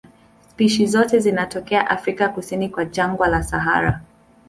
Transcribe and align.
Spishi 0.51 0.85
zote 0.87 1.19
zinatokea 1.19 1.89
Afrika 1.89 2.29
kusini 2.29 2.69
kwa 2.69 2.85
jangwa 2.85 3.27
la 3.27 3.43
Sahara. 3.43 4.01